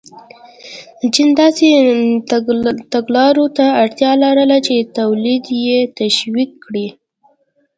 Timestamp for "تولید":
4.97-5.43